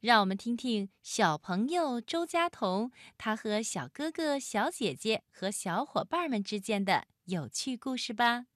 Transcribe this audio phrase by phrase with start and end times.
[0.00, 8.46] 让我们听听小朋友周佳彤他和小哥哥、小姐姐和小伙伴们之间的有趣故事吧。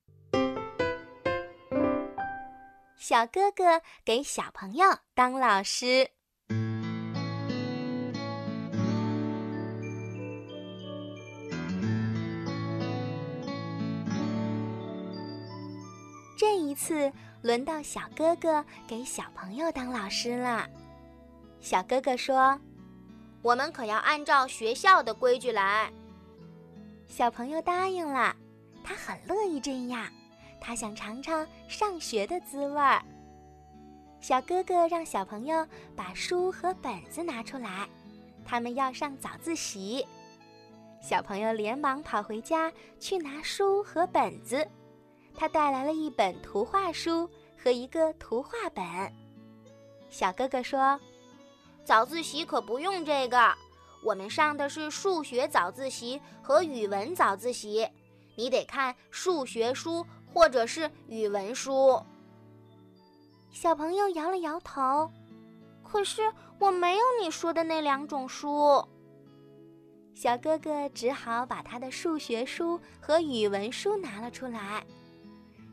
[2.96, 6.08] 小哥哥给小朋友当老师。
[16.38, 20.66] 这一次轮到小哥哥给小朋友当老师了。
[21.64, 22.60] 小哥哥说
[23.40, 25.90] ：“我们可要按照学校的规矩来。”
[27.08, 28.36] 小朋友答应了，
[28.84, 30.06] 他很乐意这样，
[30.60, 33.02] 他想尝尝上学的滋味儿。
[34.20, 37.88] 小哥哥让小朋友把书和本子拿出来，
[38.44, 40.06] 他们要上早自习。
[41.00, 44.68] 小朋友连忙跑回家去拿书和本子。
[45.34, 48.84] 他带来了一本图画书和一个图画本。
[50.10, 51.00] 小哥哥说
[51.84, 53.54] ：“早自习可不用这个，
[54.02, 57.86] 我们上的是数学早自习和语文早自习，
[58.36, 62.02] 你得看数学书或者是语文书。”
[63.52, 65.10] 小朋友摇了摇头
[65.84, 66.22] ：“可是
[66.58, 68.84] 我没有你说的那两种书。”
[70.14, 74.84] 小哥哥只好把他的数学书和语文书拿了出来。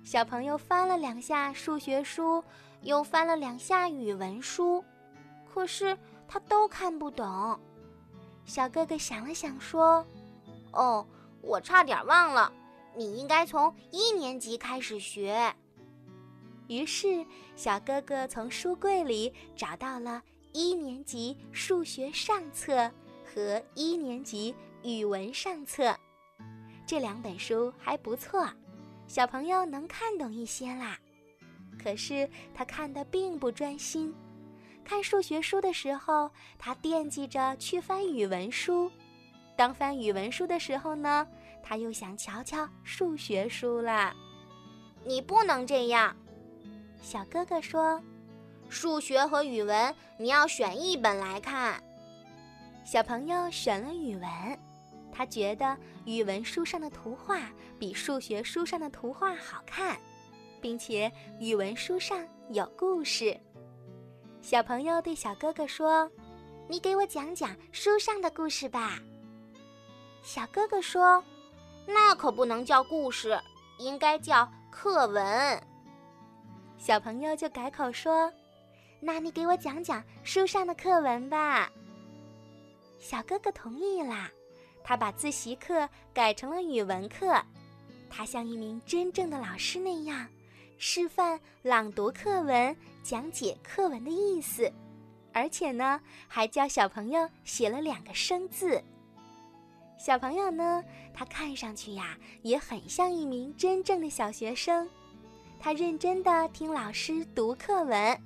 [0.04, 2.44] 小朋友翻了两下数学书，
[2.82, 4.84] 又翻了两下语文书，
[5.54, 5.96] 可是
[6.32, 7.60] 他都看不懂。
[8.46, 10.06] 小哥哥想了想说
[10.72, 11.06] ：“哦，
[11.42, 12.50] 我差点忘了，
[12.96, 15.54] 你应该从一年级开始学。”
[16.70, 17.26] 于是，
[17.58, 20.24] 小哥哥从书柜里找到了
[20.54, 22.90] 一年级数学上册
[23.26, 25.94] 和一年级语文上册，
[26.88, 28.48] 这两本书还不错。
[29.06, 30.98] 小朋友能看懂一些啦，
[31.78, 34.16] 可是他看的并不专心。
[34.84, 36.30] 看数学书的时候，
[36.60, 38.92] 他惦记着去翻语文书；
[39.56, 41.28] 当翻语文书的时候呢，
[41.64, 44.14] 他又想瞧瞧数学书啦。
[45.06, 46.16] 你不能这样，
[47.02, 48.02] 小哥哥说
[48.70, 51.82] ：“数学和语文你要选一本来看。”
[52.86, 54.60] 小朋友选了语文。
[55.14, 60.00] 他觉得语文书上的图画比数学书上的图画好看，
[60.62, 63.38] 并且语文书上有故事。
[64.42, 66.10] 小朋友对小哥哥说
[66.68, 69.00] ：“你给我讲讲书上的故事吧。”
[70.24, 71.24] 小哥哥说
[71.88, 73.40] ：“那可不能叫故事，
[73.78, 75.64] 应该叫课文。”
[76.78, 78.32] 小朋友就改口说
[79.00, 81.72] ：“那你给我讲讲书上的课文吧。”
[83.00, 84.30] 小哥哥同意啦。
[84.84, 87.40] 他把自习课改成了语文课，
[88.10, 90.28] 他像一名真正的老师那样，
[90.84, 94.74] 示范朗读课文、讲解课文的意思，
[95.32, 98.84] 而且呢，还教小朋友写了两个生字。
[100.00, 100.84] 小朋友呢，
[101.14, 104.90] 他看上去呀，也很像一名真正的小学生。
[105.60, 108.20] 他认真的听老师读课文，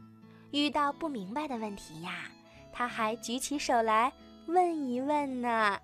[0.51, 2.31] 遇到不明白的问题呀，
[2.71, 4.13] 他还举起手来
[4.47, 5.77] 问一问呢。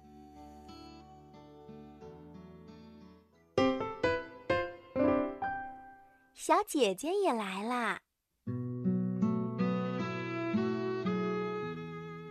[6.44, 8.00] 小姐姐也来啦！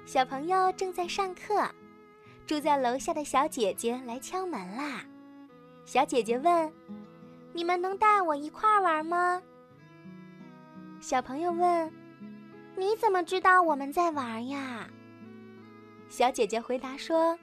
[0.05, 1.65] 小朋友正在上课，
[2.45, 5.05] 住在楼下的小姐姐来敲门啦。
[5.85, 6.73] 小姐姐问
[7.55, 9.41] ：“你们能带我一块儿玩吗？”
[11.01, 11.93] 小朋友问
[12.75, 14.89] ：“你怎么知道我们在玩呀？”
[16.11, 17.39] 小姐姐回答说：“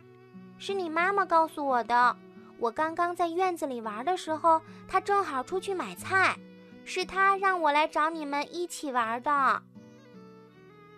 [0.60, 2.18] 是你妈妈告诉我的。
[2.60, 6.38] 我刚刚在院子里玩的时候，她正好出去买菜。”
[6.88, 9.62] 是他让我来找你们一起玩的。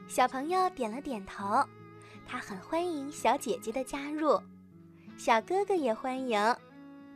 [0.07, 1.67] 小朋友点了点头，
[2.27, 4.39] 他很欢迎小姐姐的加入，
[5.17, 6.39] 小哥哥也欢迎。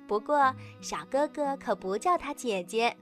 [0.08, 0.52] 不过
[0.82, 2.98] 小哥哥可不叫他姐姐，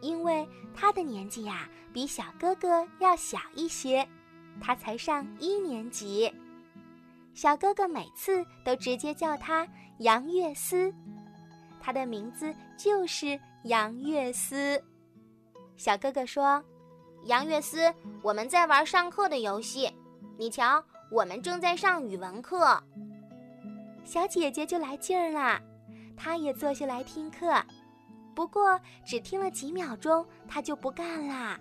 [0.00, 4.08] 因为他的年纪呀比小哥哥要小一些，
[4.60, 6.32] 他才上一年级。
[7.34, 9.66] 小哥哥每次都直接叫他
[9.98, 10.94] 杨月思，
[11.80, 14.80] 他的名字就是杨月思。
[15.78, 16.62] 小哥哥说
[17.26, 19.88] ：“杨月思，我们在玩上课的游戏。
[20.36, 22.82] 你瞧，我们正在上语文课。”
[24.04, 25.60] 小姐姐就来劲儿了，
[26.16, 27.62] 她也坐下来听课，
[28.34, 31.60] 不过只听了几秒钟，她就不干啦。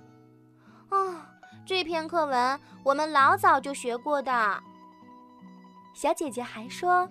[0.90, 1.16] 哦，
[1.64, 4.60] 这篇课文我们老早就学过的。
[5.94, 7.08] 小姐姐还说：“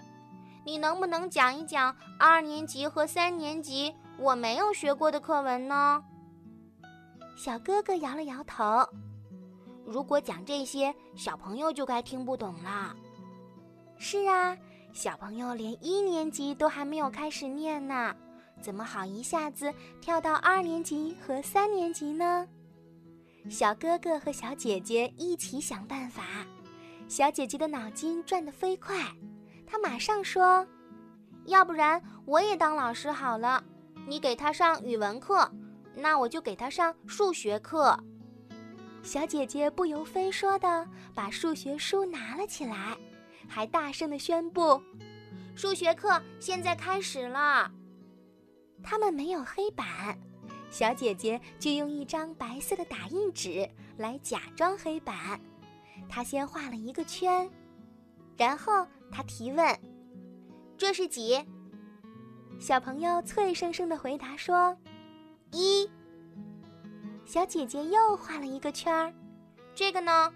[0.66, 6.02] 你能不能讲一讲二年级和三年级我没有学过的课文呢？”
[7.36, 8.64] 小哥哥摇了摇头，
[9.84, 12.96] 如果讲这些，小朋友就该听不懂了。
[13.98, 14.56] 是啊，
[14.94, 18.16] 小朋友连一年级都还没有开始念呢，
[18.62, 22.48] 怎么好一下子跳到二年级和三年级呢？
[23.50, 26.24] 小哥哥和小姐姐一起想办法，
[27.06, 28.96] 小姐姐的脑筋转得飞快，
[29.66, 30.66] 她马上说
[31.44, 33.62] ：“要不然我也当老师好了，
[34.08, 35.48] 你给他上语文课，
[35.96, 37.98] 那我就给他上数学课。”
[39.02, 42.96] 小姐姐不由分说的把数学书拿了起来，
[43.48, 44.80] 还大声的宣布
[45.56, 47.70] ：“数学课现在开始了。”
[48.82, 50.18] 他们没有黑板。
[50.68, 55.40] 小姐姐就用一张白色的打印纸来假装黑板，
[56.08, 57.48] 她先画了一个圈，
[58.36, 59.80] 然后她提问
[60.76, 61.42] ：“这是几？”
[62.58, 64.76] 小朋友脆生生的回答说
[65.52, 65.88] ：“一。”
[67.24, 69.12] 小姐姐又画了一个圈儿，
[69.74, 70.32] 这个呢？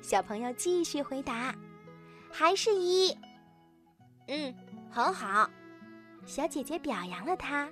[0.00, 1.54] 小朋友继续回答
[2.30, 3.16] ：“还是一。”
[4.28, 4.54] 嗯，
[4.90, 5.48] 很好，
[6.26, 7.68] 小姐姐表扬了他。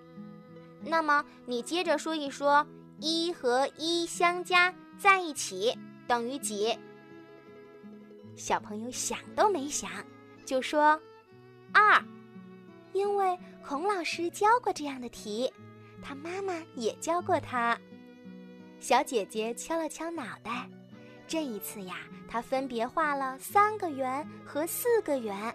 [0.83, 2.67] 那么你接着说一说，
[2.99, 6.77] 一和一相加在一起等于几？
[8.37, 9.91] 小朋友想都没想
[10.47, 10.99] 就说
[11.73, 12.03] 二，
[12.95, 15.53] 因为孔老师教过这样的题，
[16.03, 17.79] 他妈妈也教过他。
[18.79, 20.69] 小姐姐敲了敲脑袋，
[21.27, 21.97] 这一次呀，
[22.29, 25.55] 她分别画了三个圆和四个圆。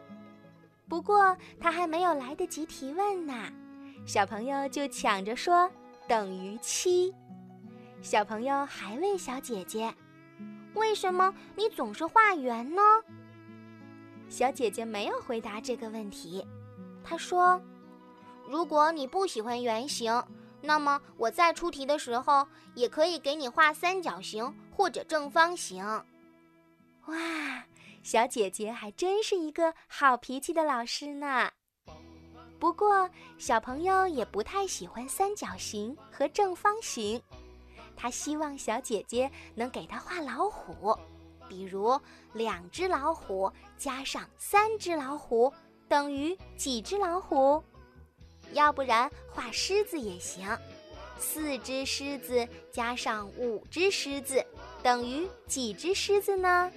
[0.87, 3.51] 不过她还没有来得及提问呢。
[4.05, 5.69] 小朋友就抢着说
[6.07, 7.11] 等于七。
[8.03, 9.91] 小朋友还问小姐姐
[10.75, 12.81] ：“为什么你总是画圆呢？”
[14.29, 16.45] 小姐姐没有回答这个问题。
[17.03, 17.59] 她说
[18.47, 20.23] ：“如果你不喜欢圆形，
[20.61, 25.83] 那么我在出题的时候也可以给你画三角形或者正方形。”
[27.07, 27.63] 哇，
[28.01, 31.51] 小姐姐还真是一个好脾气的老师呢。
[32.57, 37.21] 不过，小朋友也不太喜欢三角形和正方形，
[37.95, 40.97] 他希望小姐姐能给他画老虎，
[41.47, 41.99] 比如
[42.33, 45.53] 两只老虎加上三只老虎
[45.87, 47.63] 等于几只老虎？
[48.55, 50.57] 要不然画狮子也行，
[51.19, 54.43] 四只狮子加上五只狮子
[54.81, 56.71] 等于几只狮子呢？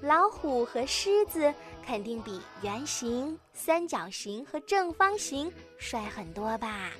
[0.00, 1.52] 老虎和狮子
[1.84, 6.90] 肯定比圆形、三角形和正方形帅很多吧？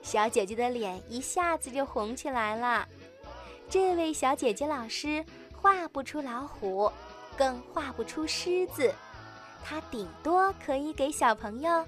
[0.00, 2.88] 小姐姐的脸一下子就红起来了。
[3.68, 5.24] 这位小姐姐老师
[5.54, 6.90] 画不出老虎，
[7.36, 8.94] 更画不出狮子，
[9.62, 11.84] 她顶多可以给小朋友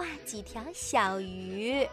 [0.00, 1.86] 画几条小鱼。